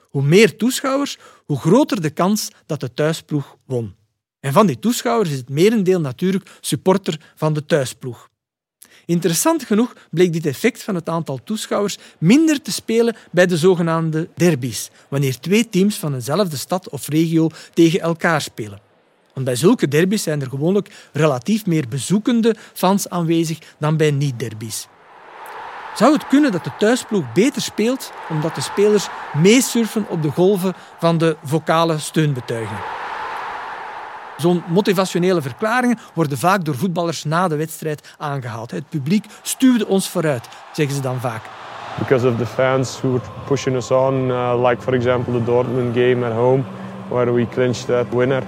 Hoe 0.00 0.22
meer 0.22 0.56
toeschouwers, 0.56 1.18
hoe 1.44 1.58
groter 1.58 2.00
de 2.00 2.10
kans 2.10 2.48
dat 2.66 2.80
de 2.80 2.94
thuisploeg 2.94 3.56
won. 3.64 3.94
En 4.46 4.52
van 4.52 4.66
die 4.66 4.78
toeschouwers 4.78 5.30
is 5.30 5.36
het 5.36 5.48
merendeel 5.48 6.00
natuurlijk 6.00 6.50
supporter 6.60 7.20
van 7.34 7.52
de 7.52 7.66
thuisploeg. 7.66 8.28
Interessant 9.06 9.64
genoeg 9.64 9.92
bleek 10.10 10.32
dit 10.32 10.46
effect 10.46 10.82
van 10.82 10.94
het 10.94 11.08
aantal 11.08 11.40
toeschouwers 11.44 11.98
minder 12.18 12.62
te 12.62 12.72
spelen 12.72 13.16
bij 13.30 13.46
de 13.46 13.56
zogenaamde 13.56 14.28
derbies, 14.34 14.90
wanneer 15.08 15.40
twee 15.40 15.68
teams 15.68 15.96
van 15.96 16.12
dezelfde 16.12 16.56
stad 16.56 16.88
of 16.88 17.08
regio 17.08 17.48
tegen 17.74 18.00
elkaar 18.00 18.40
spelen. 18.40 18.80
Want 19.34 19.46
bij 19.46 19.56
zulke 19.56 19.88
derbies 19.88 20.22
zijn 20.22 20.40
er 20.40 20.48
gewoonlijk 20.48 21.08
relatief 21.12 21.66
meer 21.66 21.88
bezoekende 21.88 22.54
fans 22.72 23.08
aanwezig 23.08 23.58
dan 23.78 23.96
bij 23.96 24.10
niet-derbies. 24.10 24.88
Zou 25.96 26.12
het 26.12 26.26
kunnen 26.26 26.52
dat 26.52 26.64
de 26.64 26.76
thuisploeg 26.78 27.32
beter 27.32 27.62
speelt 27.62 28.12
omdat 28.28 28.54
de 28.54 28.60
spelers 28.60 29.08
meesurfen 29.34 30.08
op 30.08 30.22
de 30.22 30.30
golven 30.30 30.74
van 30.98 31.18
de 31.18 31.36
vocale 31.42 31.98
steunbetuiging? 31.98 33.05
Zo'n 34.36 34.62
motivationele 34.68 35.42
verklaringen 35.42 35.98
worden 36.14 36.38
vaak 36.38 36.64
door 36.64 36.76
voetballers 36.76 37.24
na 37.24 37.48
de 37.48 37.56
wedstrijd 37.56 38.14
aangehaald. 38.18 38.70
Het 38.70 38.88
publiek 38.88 39.24
stuwde 39.42 39.86
ons 39.86 40.08
vooruit, 40.08 40.48
zeggen 40.72 40.94
ze 40.94 41.02
dan 41.02 41.20
vaak. 41.20 41.42
Because 41.98 42.28
of 42.28 42.36
the 42.36 42.46
fans 42.46 43.00
who 43.00 43.10
were 43.10 43.24
pushing 43.46 43.76
us 43.76 43.90
on, 43.90 44.14
uh, 44.28 44.68
like 44.68 44.82
for 44.82 44.94
example 44.94 45.32
the 45.32 45.44
Dortmund 45.44 45.94
game 45.94 46.26
at 46.26 46.32
home, 46.32 46.62
where 47.08 47.32
we 47.32 47.48
clinched 47.48 47.86
that 47.86 48.06
winner. 48.10 48.42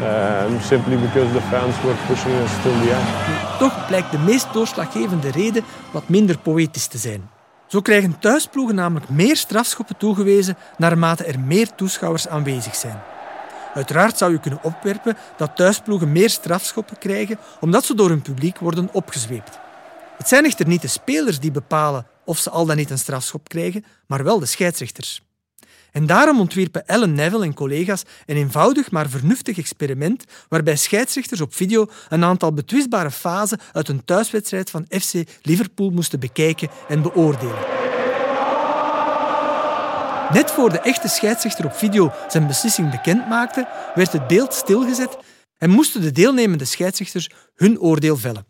Um, 0.00 0.60
simply 0.60 0.96
because 0.96 1.32
the 1.32 1.40
fans 1.40 1.82
were 1.82 1.96
pushing 2.06 2.34
us 2.34 2.50
till 2.62 2.72
the 2.72 2.92
end. 2.92 3.58
Toch 3.58 3.86
blijkt 3.86 4.10
de 4.10 4.18
meest 4.18 4.52
doorslaggevende 4.52 5.30
reden 5.30 5.64
wat 5.90 6.08
minder 6.08 6.38
poëtisch 6.38 6.86
te 6.86 6.98
zijn. 6.98 7.30
Zo 7.66 7.80
krijgen 7.80 8.18
thuisploegen 8.18 8.74
namelijk 8.74 9.08
meer 9.08 9.36
strafschoppen 9.36 9.96
toegewezen 9.96 10.56
naarmate 10.76 11.24
er 11.24 11.40
meer 11.40 11.74
toeschouwers 11.74 12.28
aanwezig 12.28 12.74
zijn. 12.74 13.02
Uiteraard 13.74 14.18
zou 14.18 14.32
je 14.32 14.40
kunnen 14.40 14.62
opwerpen 14.62 15.16
dat 15.36 15.56
thuisploegen 15.56 16.12
meer 16.12 16.30
strafschoppen 16.30 16.98
krijgen 16.98 17.38
omdat 17.60 17.84
ze 17.84 17.94
door 17.94 18.08
hun 18.08 18.22
publiek 18.22 18.58
worden 18.58 18.88
opgezweept. 18.92 19.58
Het 20.18 20.28
zijn 20.28 20.44
echter 20.44 20.66
niet 20.66 20.82
de 20.82 20.88
spelers 20.88 21.40
die 21.40 21.50
bepalen 21.50 22.06
of 22.24 22.38
ze 22.38 22.50
al 22.50 22.66
dan 22.66 22.76
niet 22.76 22.90
een 22.90 22.98
strafschop 22.98 23.48
krijgen, 23.48 23.84
maar 24.06 24.24
wel 24.24 24.38
de 24.38 24.46
scheidsrechters. 24.46 25.22
En 25.92 26.06
daarom 26.06 26.40
ontwierpen 26.40 26.86
Ellen 26.86 27.14
Neville 27.14 27.44
en 27.44 27.54
collega's 27.54 28.02
een 28.26 28.36
eenvoudig 28.36 28.90
maar 28.90 29.08
vernuftig 29.08 29.58
experiment 29.58 30.24
waarbij 30.48 30.76
scheidsrechters 30.76 31.40
op 31.40 31.54
video 31.54 31.86
een 32.08 32.24
aantal 32.24 32.52
betwistbare 32.52 33.10
fasen 33.10 33.60
uit 33.72 33.88
een 33.88 34.04
thuiswedstrijd 34.04 34.70
van 34.70 34.86
FC 34.88 35.12
Liverpool 35.42 35.90
moesten 35.90 36.20
bekijken 36.20 36.68
en 36.88 37.02
beoordelen. 37.02 37.81
Net 40.32 40.50
voor 40.50 40.70
de 40.70 40.80
echte 40.80 41.08
scheidsrechter 41.08 41.64
op 41.64 41.74
video 41.74 42.12
zijn 42.28 42.46
beslissing 42.46 42.90
bekend 42.90 43.28
maakte, 43.28 43.68
werd 43.94 44.12
het 44.12 44.26
beeld 44.26 44.54
stilgezet 44.54 45.16
en 45.58 45.70
moesten 45.70 46.00
de 46.00 46.12
deelnemende 46.12 46.64
scheidsrechters 46.64 47.30
hun 47.54 47.80
oordeel 47.80 48.16
vellen. 48.16 48.46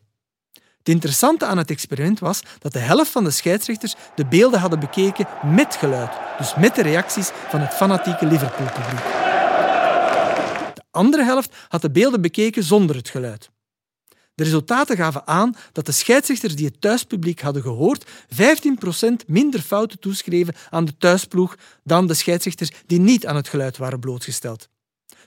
Het 0.52 0.88
interessante 0.88 1.46
aan 1.46 1.58
het 1.58 1.70
experiment 1.70 2.18
was 2.18 2.42
dat 2.58 2.72
de 2.72 2.78
helft 2.78 3.10
van 3.10 3.24
de 3.24 3.30
scheidsrechters 3.30 3.94
de 4.14 4.26
beelden 4.26 4.60
hadden 4.60 4.80
bekeken 4.80 5.26
met 5.54 5.76
geluid, 5.76 6.10
dus 6.38 6.54
met 6.54 6.74
de 6.74 6.82
reacties 6.82 7.30
van 7.48 7.60
het 7.60 7.74
fanatieke 7.74 8.26
Liverpool-publiek. 8.26 9.04
De 10.74 10.82
andere 10.90 11.24
helft 11.24 11.56
had 11.68 11.82
de 11.82 11.90
beelden 11.90 12.20
bekeken 12.20 12.62
zonder 12.62 12.96
het 12.96 13.08
geluid. 13.08 13.50
De 14.34 14.44
resultaten 14.44 14.96
gaven 14.96 15.26
aan 15.26 15.54
dat 15.72 15.86
de 15.86 15.92
scheidsrechters 15.92 16.56
die 16.56 16.66
het 16.66 16.80
thuispubliek 16.80 17.40
hadden 17.40 17.62
gehoord 17.62 18.06
15% 18.06 18.06
minder 19.26 19.60
fouten 19.60 19.98
toeschreven 19.98 20.54
aan 20.70 20.84
de 20.84 20.96
thuisploeg 20.98 21.56
dan 21.84 22.06
de 22.06 22.14
scheidsrechters 22.14 22.70
die 22.86 23.00
niet 23.00 23.26
aan 23.26 23.36
het 23.36 23.48
geluid 23.48 23.76
waren 23.76 24.00
blootgesteld. 24.00 24.68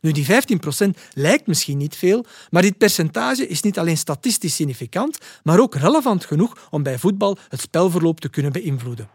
Nu, 0.02 0.12
die 0.12 0.26
15% 0.26 0.90
lijkt 1.14 1.48
misschien 1.48 1.78
niet 1.78 1.96
veel, 1.96 2.26
maar 2.50 2.62
dit 2.62 2.78
percentage 2.78 3.48
is 3.48 3.62
niet 3.62 3.80
alleen 3.80 3.98
statistisch 3.98 4.56
significant, 4.56 5.18
maar 5.44 5.60
ook 5.60 5.76
relevant 5.76 6.26
genoeg 6.26 6.68
om 6.70 6.84
bij 6.84 7.00
voetbal 7.00 7.38
het 7.50 7.62
spelverloop 7.62 8.20
te 8.20 8.30
kunnen 8.30 8.52
beïnvloeden. 8.52 9.10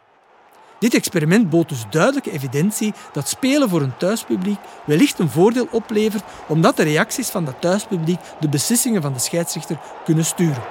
Dit 0.81 0.95
experiment 0.95 1.51
bood 1.51 1.69
dus 1.69 1.85
duidelijke 1.91 2.31
evidentie 2.31 2.95
dat 3.13 3.29
spelen 3.29 3.69
voor 3.69 3.83
een 3.83 3.97
thuispubliek 3.97 4.59
wellicht 4.87 5.19
een 5.19 5.29
voordeel 5.29 5.69
oplevert 5.71 6.25
omdat 6.49 6.77
de 6.77 6.83
reacties 6.83 7.29
van 7.29 7.45
dat 7.45 7.61
thuispubliek 7.61 8.19
de 8.41 8.49
beslissingen 8.49 9.03
van 9.03 9.13
de 9.13 9.19
scheidsrechter 9.19 9.81
kunnen 10.05 10.25
sturen. 10.25 10.63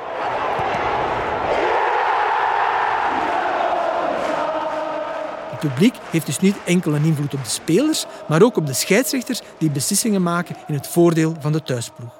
Het 5.49 5.59
publiek 5.59 5.95
heeft 6.11 6.25
dus 6.25 6.39
niet 6.39 6.55
enkel 6.65 6.95
een 6.95 7.05
invloed 7.05 7.33
op 7.33 7.43
de 7.43 7.49
spelers, 7.49 8.05
maar 8.27 8.41
ook 8.41 8.57
op 8.57 8.65
de 8.65 8.73
scheidsrechters 8.73 9.41
die 9.57 9.71
beslissingen 9.71 10.23
maken 10.23 10.55
in 10.67 10.73
het 10.73 10.87
voordeel 10.87 11.35
van 11.39 11.51
de 11.51 11.63
thuisploeg. 11.63 12.19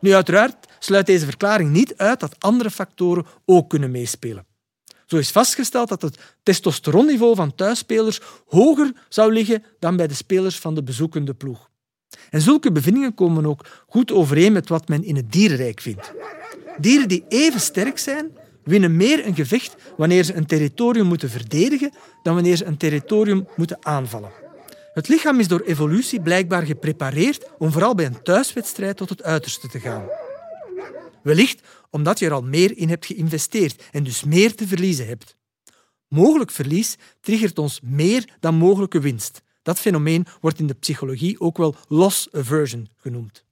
Nu, 0.00 0.14
uiteraard 0.14 0.56
sluit 0.78 1.06
deze 1.06 1.24
verklaring 1.24 1.70
niet 1.70 1.96
uit 1.96 2.20
dat 2.20 2.36
andere 2.38 2.70
factoren 2.70 3.26
ook 3.44 3.68
kunnen 3.68 3.90
meespelen. 3.90 4.55
Zo 5.06 5.16
is 5.16 5.30
vastgesteld 5.30 5.88
dat 5.88 6.02
het 6.02 6.18
testosteronniveau 6.42 7.34
van 7.34 7.54
thuisspelers 7.54 8.20
hoger 8.46 8.92
zou 9.08 9.32
liggen 9.32 9.64
dan 9.78 9.96
bij 9.96 10.06
de 10.06 10.14
spelers 10.14 10.58
van 10.58 10.74
de 10.74 10.82
bezoekende 10.82 11.34
ploeg. 11.34 11.70
En 12.30 12.40
zulke 12.40 12.72
bevindingen 12.72 13.14
komen 13.14 13.46
ook 13.46 13.66
goed 13.88 14.12
overeen 14.12 14.52
met 14.52 14.68
wat 14.68 14.88
men 14.88 15.04
in 15.04 15.16
het 15.16 15.32
dierenrijk 15.32 15.80
vindt. 15.80 16.12
Dieren 16.78 17.08
die 17.08 17.24
even 17.28 17.60
sterk 17.60 17.98
zijn, 17.98 18.36
winnen 18.64 18.96
meer 18.96 19.26
een 19.26 19.34
gevecht 19.34 19.76
wanneer 19.96 20.24
ze 20.24 20.34
een 20.34 20.46
territorium 20.46 21.06
moeten 21.06 21.30
verdedigen 21.30 21.92
dan 22.22 22.34
wanneer 22.34 22.56
ze 22.56 22.64
een 22.64 22.76
territorium 22.76 23.48
moeten 23.56 23.78
aanvallen. 23.80 24.30
Het 24.92 25.08
lichaam 25.08 25.40
is 25.40 25.48
door 25.48 25.60
evolutie 25.60 26.20
blijkbaar 26.20 26.62
geprepareerd 26.62 27.46
om 27.58 27.72
vooral 27.72 27.94
bij 27.94 28.06
een 28.06 28.22
thuiswedstrijd 28.22 28.96
tot 28.96 29.08
het 29.08 29.22
uiterste 29.22 29.68
te 29.68 29.80
gaan. 29.80 30.04
Wellicht 31.22 31.60
omdat 31.96 32.18
je 32.18 32.26
er 32.26 32.32
al 32.32 32.42
meer 32.42 32.76
in 32.76 32.88
hebt 32.88 33.06
geïnvesteerd 33.06 33.82
en 33.90 34.04
dus 34.04 34.24
meer 34.24 34.54
te 34.54 34.66
verliezen 34.66 35.06
hebt. 35.06 35.36
Mogelijk 36.08 36.50
verlies 36.50 36.96
triggert 37.20 37.58
ons 37.58 37.80
meer 37.82 38.36
dan 38.40 38.54
mogelijke 38.54 39.00
winst. 39.00 39.42
Dat 39.62 39.78
fenomeen 39.78 40.26
wordt 40.40 40.58
in 40.58 40.66
de 40.66 40.74
psychologie 40.74 41.40
ook 41.40 41.56
wel 41.56 41.74
loss 41.88 42.28
aversion 42.32 42.88
genoemd. 42.96 43.44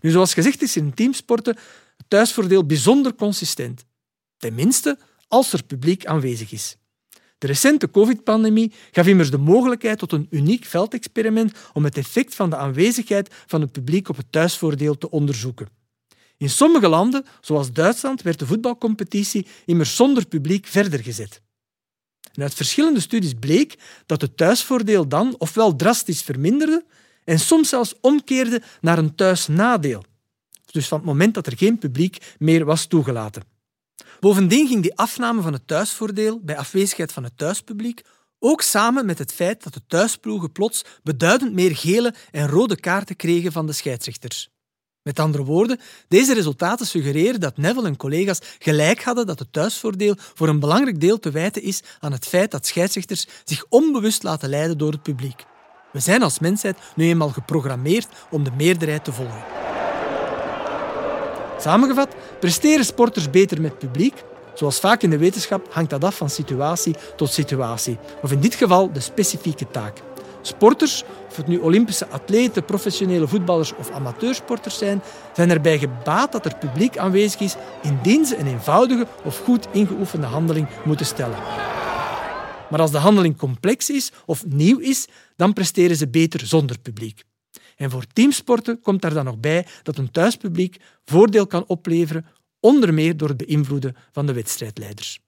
Nu, 0.00 0.10
zoals 0.10 0.34
gezegd 0.34 0.62
is 0.62 0.76
in 0.76 0.94
teamsporten 0.94 1.56
het 1.96 2.06
thuisvoordeel 2.08 2.66
bijzonder 2.66 3.14
consistent. 3.14 3.84
Tenminste, 4.36 4.98
als 5.28 5.52
er 5.52 5.62
publiek 5.62 6.06
aanwezig 6.06 6.52
is. 6.52 6.76
De 7.38 7.46
recente 7.46 7.90
covid-pandemie 7.90 8.72
gaf 8.90 9.06
immers 9.06 9.30
de 9.30 9.38
mogelijkheid 9.38 9.98
tot 9.98 10.12
een 10.12 10.26
uniek 10.30 10.64
veldexperiment 10.64 11.52
om 11.72 11.84
het 11.84 11.96
effect 11.96 12.34
van 12.34 12.50
de 12.50 12.56
aanwezigheid 12.56 13.34
van 13.46 13.60
het 13.60 13.72
publiek 13.72 14.08
op 14.08 14.16
het 14.16 14.32
thuisvoordeel 14.32 14.98
te 14.98 15.10
onderzoeken. 15.10 15.77
In 16.38 16.50
sommige 16.50 16.88
landen, 16.88 17.24
zoals 17.40 17.72
Duitsland, 17.72 18.22
werd 18.22 18.38
de 18.38 18.46
voetbalcompetitie 18.46 19.46
immers 19.66 19.96
zonder 19.96 20.26
publiek 20.26 20.66
verder 20.66 21.02
gezet. 21.02 21.42
En 22.32 22.42
uit 22.42 22.54
verschillende 22.54 23.00
studies 23.00 23.34
bleek 23.34 23.78
dat 24.06 24.20
het 24.20 24.36
thuisvoordeel 24.36 25.08
dan 25.08 25.34
ofwel 25.38 25.76
drastisch 25.76 26.22
verminderde 26.22 26.84
en 27.24 27.38
soms 27.38 27.68
zelfs 27.68 27.94
omkeerde 28.00 28.62
naar 28.80 28.98
een 28.98 29.14
thuisnadeel. 29.14 30.04
Dus 30.70 30.88
van 30.88 30.98
het 30.98 31.06
moment 31.06 31.34
dat 31.34 31.46
er 31.46 31.56
geen 31.56 31.78
publiek 31.78 32.34
meer 32.38 32.64
was 32.64 32.86
toegelaten. 32.86 33.42
Bovendien 34.20 34.66
ging 34.66 34.82
die 34.82 34.96
afname 34.96 35.42
van 35.42 35.52
het 35.52 35.66
thuisvoordeel 35.66 36.40
bij 36.40 36.56
afwezigheid 36.56 37.12
van 37.12 37.24
het 37.24 37.36
thuispubliek 37.36 38.02
ook 38.38 38.62
samen 38.62 39.06
met 39.06 39.18
het 39.18 39.32
feit 39.32 39.62
dat 39.62 39.74
de 39.74 39.82
thuisploegen 39.86 40.52
plots 40.52 40.84
beduidend 41.02 41.52
meer 41.52 41.76
gele 41.76 42.14
en 42.30 42.48
rode 42.48 42.80
kaarten 42.80 43.16
kregen 43.16 43.52
van 43.52 43.66
de 43.66 43.72
scheidsrechters. 43.72 44.50
Met 45.02 45.18
andere 45.18 45.44
woorden, 45.44 45.80
deze 46.08 46.34
resultaten 46.34 46.86
suggereren 46.86 47.40
dat 47.40 47.56
Neville 47.56 47.86
en 47.86 47.96
collega's 47.96 48.40
gelijk 48.58 49.02
hadden 49.02 49.26
dat 49.26 49.38
het 49.38 49.52
thuisvoordeel 49.52 50.14
voor 50.34 50.48
een 50.48 50.60
belangrijk 50.60 51.00
deel 51.00 51.18
te 51.18 51.30
wijten 51.30 51.62
is 51.62 51.82
aan 52.00 52.12
het 52.12 52.26
feit 52.26 52.50
dat 52.50 52.66
scheidsrechters 52.66 53.26
zich 53.44 53.64
onbewust 53.68 54.22
laten 54.22 54.48
leiden 54.48 54.78
door 54.78 54.92
het 54.92 55.02
publiek. 55.02 55.44
We 55.92 56.00
zijn 56.00 56.22
als 56.22 56.38
mensheid 56.38 56.78
nu 56.94 57.08
eenmaal 57.08 57.28
geprogrammeerd 57.28 58.08
om 58.30 58.44
de 58.44 58.50
meerderheid 58.56 59.04
te 59.04 59.12
volgen. 59.12 59.44
Samengevat, 61.58 62.14
presteren 62.40 62.84
sporters 62.84 63.30
beter 63.30 63.60
met 63.60 63.78
publiek? 63.78 64.24
Zoals 64.54 64.80
vaak 64.80 65.02
in 65.02 65.10
de 65.10 65.18
wetenschap 65.18 65.66
hangt 65.72 65.90
dat 65.90 66.04
af 66.04 66.16
van 66.16 66.30
situatie 66.30 66.96
tot 67.16 67.32
situatie, 67.32 67.98
of 68.22 68.32
in 68.32 68.40
dit 68.40 68.54
geval 68.54 68.92
de 68.92 69.00
specifieke 69.00 69.70
taak. 69.70 70.02
Sporters, 70.48 71.04
of 71.28 71.36
het 71.36 71.46
nu 71.46 71.58
Olympische 71.58 72.06
atleten, 72.08 72.64
professionele 72.64 73.28
voetballers 73.28 73.74
of 73.74 73.90
amateursporters 73.90 74.78
zijn, 74.78 75.02
zijn 75.34 75.50
erbij 75.50 75.78
gebaat 75.78 76.32
dat 76.32 76.44
er 76.44 76.56
publiek 76.56 76.98
aanwezig 76.98 77.40
is 77.40 77.56
indien 77.82 78.26
ze 78.26 78.36
een 78.36 78.46
eenvoudige 78.46 79.06
of 79.24 79.38
goed 79.38 79.66
ingeoefende 79.72 80.26
handeling 80.26 80.68
moeten 80.84 81.06
stellen. 81.06 81.38
Maar 82.70 82.80
als 82.80 82.90
de 82.90 82.98
handeling 82.98 83.36
complex 83.36 83.90
is 83.90 84.12
of 84.26 84.44
nieuw 84.46 84.78
is, 84.78 85.06
dan 85.36 85.52
presteren 85.52 85.96
ze 85.96 86.08
beter 86.08 86.46
zonder 86.46 86.78
publiek. 86.78 87.22
En 87.76 87.90
voor 87.90 88.04
teamsporten 88.12 88.80
komt 88.80 89.02
daar 89.02 89.14
dan 89.14 89.24
nog 89.24 89.38
bij 89.38 89.66
dat 89.82 89.98
een 89.98 90.10
thuispubliek 90.10 90.76
voordeel 91.04 91.46
kan 91.46 91.64
opleveren, 91.66 92.26
onder 92.60 92.94
meer 92.94 93.16
door 93.16 93.28
het 93.28 93.46
beïnvloeden 93.46 93.96
van 94.12 94.26
de 94.26 94.32
wedstrijdleiders. 94.32 95.20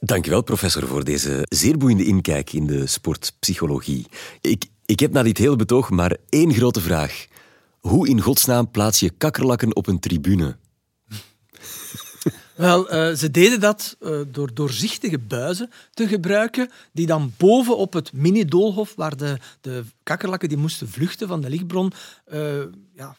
Dankjewel, 0.00 0.42
professor, 0.42 0.86
voor 0.86 1.04
deze 1.04 1.46
zeer 1.48 1.78
boeiende 1.78 2.04
inkijk 2.04 2.52
in 2.52 2.66
de 2.66 2.86
sportpsychologie. 2.86 4.06
Ik, 4.40 4.64
ik 4.86 5.00
heb 5.00 5.12
na 5.12 5.22
dit 5.22 5.38
hele 5.38 5.56
betoog 5.56 5.90
maar 5.90 6.16
één 6.28 6.54
grote 6.54 6.80
vraag. 6.80 7.26
Hoe 7.78 8.08
in 8.08 8.20
godsnaam 8.20 8.70
plaats 8.70 9.00
je 9.00 9.10
kakkerlakken 9.10 9.76
op 9.76 9.86
een 9.86 9.98
tribune? 9.98 10.56
Wel, 12.56 12.94
uh, 12.94 13.14
ze 13.14 13.30
deden 13.30 13.60
dat 13.60 13.96
uh, 14.00 14.20
door 14.28 14.54
doorzichtige 14.54 15.18
buizen 15.18 15.70
te 15.94 16.08
gebruiken, 16.08 16.70
die 16.92 17.06
dan 17.06 17.32
boven 17.36 17.76
op 17.76 17.92
het 17.92 18.12
mini-doolhof, 18.12 18.94
waar 18.94 19.16
de, 19.16 19.38
de 19.60 19.84
kakkerlakken 20.02 20.48
die 20.48 20.58
moesten 20.58 20.88
vluchten 20.88 21.28
van 21.28 21.40
de 21.40 21.50
lichtbron, 21.50 21.92
uh, 22.32 22.62
ja, 22.94 23.16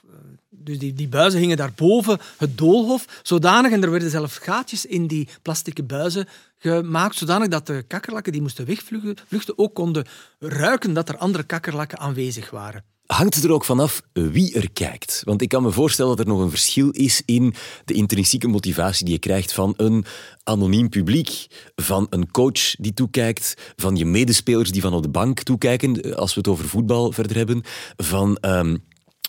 dus 0.68 0.80
die, 0.80 0.94
die 0.94 1.08
buizen 1.08 1.40
hingen 1.40 1.58
daar 1.58 1.74
boven 1.76 2.20
het 2.38 2.58
doolhof, 2.58 3.06
zodanig, 3.24 3.72
en 3.72 3.84
er 3.84 3.92
werden 3.92 4.10
zelfs 4.10 4.38
gaatjes 4.38 4.86
in 4.86 5.08
die 5.08 5.28
plastieke 5.42 5.84
buizen 5.84 6.28
gemaakt, 6.60 7.16
zodanig 7.16 7.48
dat 7.48 7.68
de 7.68 7.84
kakkerlakken 7.88 8.32
die 8.32 8.42
moesten 8.42 8.66
wegvluchten 8.66 9.16
vluchten, 9.28 9.58
ook 9.58 9.74
konden 9.74 10.06
ruiken 10.40 10.94
dat 10.94 11.10
er 11.10 11.18
andere 11.18 11.44
kakkerlakken 11.44 12.00
aanwezig 12.00 12.50
waren. 12.50 12.84
Hangt 13.06 13.36
het 13.36 13.44
er 13.44 13.52
ook 13.52 13.66
vanaf 13.66 14.02
wie 14.14 14.54
er 14.54 14.72
kijkt? 14.72 15.22
Want 15.26 15.42
ik 15.42 15.50
kan 15.50 15.64
me 15.64 15.72
voorstellen 15.72 16.16
dat 16.16 16.26
er 16.26 16.32
nog 16.32 16.42
een 16.42 16.50
verschil 16.50 16.90
is 16.90 17.22
in 17.26 17.54
de 17.86 17.94
intrinsieke 17.94 18.48
motivatie 18.48 19.06
die 19.06 19.14
je 19.14 19.20
krijgt 19.20 19.54
van 19.54 19.74
een 19.78 20.06
anoniem 20.44 20.90
publiek, 20.90 21.48
van 21.76 22.08
een 22.10 22.32
coach 22.32 22.76
die 22.76 22.94
toekijkt, 22.94 23.54
van 23.76 23.96
je 23.96 24.06
medespelers 24.06 24.72
die 24.72 24.82
van 24.82 24.94
op 24.94 25.04
de 25.04 25.10
bank 25.10 25.44
toekijken, 25.44 26.16
als 26.16 26.34
we 26.34 26.40
het 26.40 26.50
over 26.50 26.68
voetbal 26.68 27.12
verder 27.12 27.38
hebben, 27.38 27.64
van 27.96 28.38
um, 28.42 28.84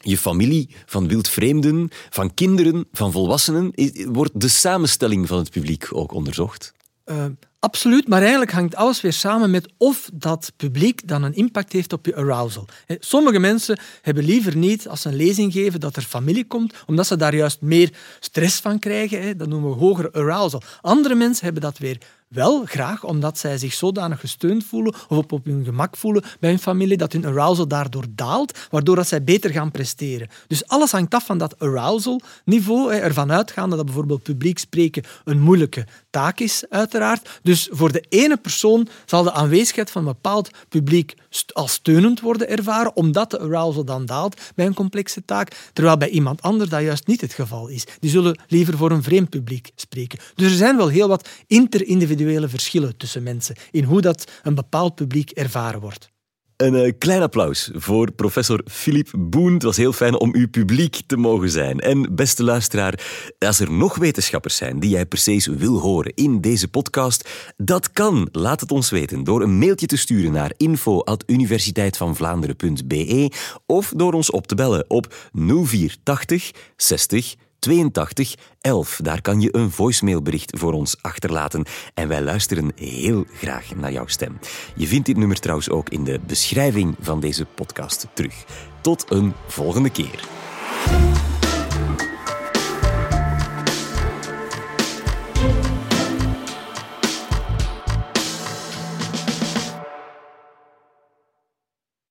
je 0.09 0.19
familie, 0.19 0.75
van 0.87 1.09
wildvreemden, 1.09 1.91
van 2.11 2.35
kinderen, 2.35 2.89
van 2.93 3.13
volwassenen. 3.13 3.73
Wordt 4.07 4.41
de 4.41 4.49
samenstelling 4.49 5.27
van 5.27 5.39
het 5.39 5.51
publiek 5.51 5.89
ook 5.91 6.13
onderzocht? 6.13 6.73
Uh, 7.07 7.25
absoluut, 7.59 8.09
maar 8.09 8.21
eigenlijk 8.21 8.53
hangt 8.53 8.75
alles 8.75 9.01
weer 9.01 9.13
samen 9.13 9.51
met 9.51 9.73
of 9.77 10.11
dat 10.15 10.53
publiek 10.57 11.09
dan 11.09 11.23
een 11.23 11.35
impact 11.35 11.73
heeft 11.73 11.93
op 11.93 12.07
je 12.07 12.17
arousal. 12.17 12.69
Sommige 12.87 13.39
mensen 13.39 13.81
hebben 14.03 14.25
liever 14.25 14.57
niet, 14.57 14.89
als 14.89 15.01
ze 15.01 15.09
een 15.09 15.17
lezing 15.17 15.53
geven, 15.53 15.81
dat 15.81 15.97
er 15.97 16.03
familie 16.03 16.47
komt, 16.47 16.75
omdat 16.87 17.07
ze 17.07 17.17
daar 17.17 17.35
juist 17.35 17.61
meer 17.61 17.93
stress 18.21 18.61
van 18.61 18.79
krijgen. 18.79 19.39
Dat 19.39 19.49
noemen 19.49 19.71
we 19.71 19.77
hogere 19.77 20.13
arousal. 20.13 20.63
Andere 20.81 21.15
mensen 21.15 21.45
hebben 21.45 21.63
dat 21.63 21.79
weer 21.79 21.99
wel 22.29 22.65
graag 22.65 23.05
omdat 23.05 23.39
zij 23.39 23.59
zich 23.59 23.73
zodanig 23.73 24.21
gesteund 24.21 24.65
voelen 24.65 24.95
of 25.09 25.33
op, 25.33 25.45
hun 25.45 25.65
gemak 25.65 25.97
voelen 25.97 26.25
bij 26.41 26.51
hun 26.51 26.59
familie, 26.59 26.97
dat 26.97 27.13
hun 27.13 27.27
arousal 27.27 27.69
daardoor 27.69 28.05
daalt, 28.11 28.59
waardoor 28.71 28.97
dat 28.97 29.09
zij 29.09 29.25
beter 29.25 29.51
gaan 29.51 29.71
presteren. 29.71 30.29
Dus 30.47 30.67
alles 30.67 30.93
hangt 30.93 31.15
af 31.15 31.27
van 31.27 31.39
dat 31.39 31.59
arousal-niveau, 31.59 32.93
ervan 32.93 33.33
uitgaande 33.33 33.77
dat 33.77 33.85
bijvoorbeeld 33.85 34.23
publiek 34.23 34.59
spreken 34.59 35.05
een 35.25 35.41
moeilijke 35.41 35.87
taak 36.11 36.41
is, 36.41 36.65
uiteraard. 36.69 37.41
Dus 37.43 37.69
voor 37.71 37.93
de 37.93 38.05
ene 38.09 38.37
persoon 38.37 38.89
zal 39.07 39.23
de 39.23 39.33
aanwezigheid 39.33 39.91
van 39.91 40.07
een 40.07 40.13
bepaald 40.13 40.51
publiek 40.69 41.15
als 41.53 41.73
steunend 41.73 42.21
worden 42.21 42.49
ervaren, 42.49 42.97
omdat 42.97 43.31
de 43.31 43.39
arousal 43.39 43.85
dan 43.85 44.07
daalt 44.07 44.41
bij 44.55 44.67
een 44.67 44.75
complexe 44.75 45.25
taak, 45.25 45.71
terwijl 45.73 45.97
bij 45.97 46.09
iemand 46.09 46.43
anders 46.43 46.71
dat 46.71 46.83
juist 46.83 47.07
niet 47.07 47.21
het 47.21 47.33
geval 47.33 47.69
is. 47.69 47.85
Die 47.99 48.11
zullen 48.11 48.41
liever 48.47 48.77
voor 48.77 48.91
een 48.91 49.03
vreemd 49.03 49.31
publiek 49.31 49.71
spreken. 49.75 50.19
Dus 50.35 50.51
er 50.51 50.57
zijn 50.57 50.77
wel 50.77 50.89
heel 50.89 51.09
wat 51.09 51.29
interindividuele 51.47 52.49
verschillen 52.49 52.97
tussen 52.97 53.23
mensen 53.23 53.57
in 53.71 53.85
hoe 53.85 54.01
dat 54.01 54.31
een 54.43 54.55
bepaald 54.55 54.95
publiek 54.95 55.31
ervaren 55.31 55.81
wordt. 55.81 56.11
Een 56.59 56.75
uh, 56.75 56.93
klein 56.99 57.23
applaus 57.23 57.71
voor 57.75 58.13
professor 58.13 58.61
Philippe 58.65 59.19
Boen. 59.19 59.53
Het 59.53 59.63
was 59.63 59.77
heel 59.77 59.93
fijn 59.93 60.19
om 60.19 60.35
uw 60.35 60.49
publiek 60.49 61.01
te 61.07 61.17
mogen 61.17 61.51
zijn. 61.51 61.81
En 61.81 62.15
beste 62.15 62.45
luisteraar, 62.45 63.07
als 63.39 63.61
er 63.61 63.73
nog 63.73 63.97
wetenschappers 63.97 64.57
zijn 64.57 64.81
die 64.81 64.91
jij 64.91 65.07
precies 65.07 65.47
wil 65.47 65.79
horen 65.79 66.13
in 66.15 66.41
deze 66.41 66.69
podcast, 66.69 67.29
dat 67.57 67.93
kan. 67.93 68.29
Laat 68.33 68.61
het 68.61 68.71
ons 68.71 68.91
weten 68.91 69.25
door 69.25 69.43
een 69.43 69.59
mailtje 69.59 69.87
te 69.87 69.97
sturen 69.97 70.33
naar 70.33 70.53
info.universiteitvanvlaanderen.be 70.57 73.33
of 73.67 73.93
door 73.97 74.13
ons 74.13 74.31
op 74.31 74.47
te 74.47 74.55
bellen 74.55 74.85
op 74.89 75.15
0480 75.33 76.51
60 76.77 77.35
82 77.59 78.35
11. 78.61 79.01
Daar 79.03 79.21
kan 79.21 79.41
je 79.41 79.57
een 79.57 79.71
voicemailbericht 79.71 80.59
voor 80.59 80.73
ons 80.73 80.97
achterlaten. 81.03 81.65
En 81.95 82.09
wij 82.09 82.23
luisteren 82.23 82.73
heel 82.75 83.25
graag 83.35 83.75
naar 83.75 83.93
jouw 83.93 84.07
stem. 84.07 84.39
Je 84.75 84.87
vindt 84.87 85.07
dit 85.07 85.17
nummer 85.17 85.41
trouwens 85.41 85.71
ook 85.71 85.89
in 85.89 86.05
de 86.05 86.21
beschrijving 86.27 86.97
van 87.01 87.21
deze 87.21 87.45
podcast 87.45 88.07
terug. 88.13 88.45
Tot 88.81 89.05
een 89.11 89.33
volgende 89.47 89.91
keer. 89.91 90.29